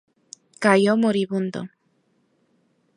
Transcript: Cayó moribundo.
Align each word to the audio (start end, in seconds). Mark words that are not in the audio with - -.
Cayó 0.63 0.93
moribundo. 1.03 1.59